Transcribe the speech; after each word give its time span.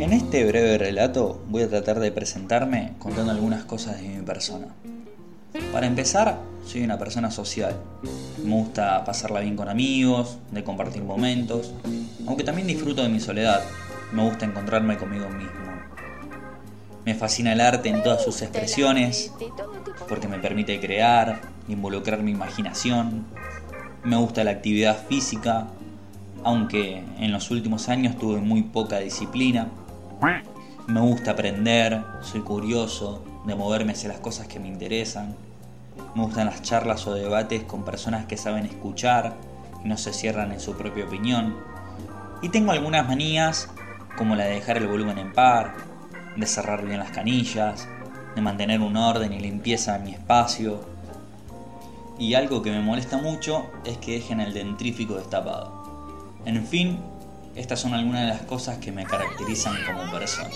En 0.00 0.12
este 0.12 0.44
breve 0.44 0.78
relato 0.78 1.42
voy 1.48 1.64
a 1.64 1.68
tratar 1.68 1.98
de 1.98 2.12
presentarme 2.12 2.92
contando 3.00 3.32
algunas 3.32 3.64
cosas 3.64 4.00
de 4.00 4.06
mi 4.08 4.22
persona. 4.22 4.68
Para 5.72 5.88
empezar, 5.88 6.38
soy 6.64 6.84
una 6.84 7.00
persona 7.00 7.32
social. 7.32 7.74
Me 8.44 8.54
gusta 8.54 9.04
pasarla 9.04 9.40
bien 9.40 9.56
con 9.56 9.68
amigos, 9.68 10.38
de 10.52 10.62
compartir 10.62 11.02
momentos, 11.02 11.72
aunque 12.28 12.44
también 12.44 12.68
disfruto 12.68 13.02
de 13.02 13.08
mi 13.08 13.18
soledad. 13.18 13.60
Me 14.12 14.22
gusta 14.22 14.46
encontrarme 14.46 14.96
conmigo 14.98 15.28
mismo. 15.30 15.50
Me 17.04 17.16
fascina 17.16 17.52
el 17.52 17.60
arte 17.60 17.88
en 17.88 18.04
todas 18.04 18.22
sus 18.22 18.40
expresiones, 18.42 19.32
porque 20.08 20.28
me 20.28 20.38
permite 20.38 20.78
crear, 20.78 21.40
involucrar 21.66 22.22
mi 22.22 22.30
imaginación. 22.30 23.26
Me 24.04 24.14
gusta 24.16 24.44
la 24.44 24.52
actividad 24.52 24.96
física, 25.08 25.66
aunque 26.44 27.02
en 27.18 27.32
los 27.32 27.50
últimos 27.50 27.88
años 27.88 28.16
tuve 28.16 28.38
muy 28.38 28.62
poca 28.62 29.00
disciplina. 29.00 29.66
Me 30.88 31.00
gusta 31.00 31.32
aprender, 31.32 32.02
soy 32.22 32.40
curioso, 32.40 33.22
de 33.44 33.54
moverme 33.54 33.92
hacia 33.92 34.08
las 34.08 34.18
cosas 34.18 34.48
que 34.48 34.58
me 34.58 34.66
interesan. 34.66 35.36
Me 36.16 36.22
gustan 36.22 36.46
las 36.46 36.62
charlas 36.62 37.06
o 37.06 37.14
debates 37.14 37.62
con 37.62 37.84
personas 37.84 38.26
que 38.26 38.36
saben 38.36 38.66
escuchar 38.66 39.36
y 39.84 39.88
no 39.88 39.96
se 39.96 40.12
cierran 40.12 40.50
en 40.50 40.60
su 40.60 40.76
propia 40.76 41.04
opinión. 41.04 41.56
Y 42.42 42.48
tengo 42.48 42.72
algunas 42.72 43.06
manías, 43.06 43.68
como 44.16 44.34
la 44.34 44.44
de 44.44 44.54
dejar 44.54 44.78
el 44.78 44.88
volumen 44.88 45.18
en 45.18 45.32
par, 45.32 45.74
de 46.36 46.46
cerrar 46.46 46.84
bien 46.84 46.98
las 46.98 47.10
canillas, 47.10 47.86
de 48.34 48.42
mantener 48.42 48.80
un 48.80 48.96
orden 48.96 49.32
y 49.32 49.38
limpieza 49.38 49.96
en 49.96 50.04
mi 50.04 50.10
espacio. 50.12 50.80
Y 52.18 52.34
algo 52.34 52.62
que 52.62 52.72
me 52.72 52.80
molesta 52.80 53.18
mucho 53.18 53.66
es 53.84 53.98
que 53.98 54.12
dejen 54.12 54.40
el 54.40 54.52
dentrífico 54.52 55.14
destapado. 55.14 56.34
En 56.44 56.66
fin, 56.66 56.98
estas 57.54 57.80
son 57.80 57.94
algunas 57.94 58.22
de 58.22 58.28
las 58.28 58.42
cosas 58.42 58.78
que 58.78 58.92
me 58.92 59.04
caracterizan 59.04 59.76
como 59.86 60.10
persona. 60.10 60.50